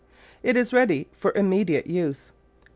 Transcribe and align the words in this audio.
It 0.41 0.57
is 0.57 0.73
ready 0.73 1.05
for 1.13 1.31
immediate 1.35 1.85
use. 1.85 2.31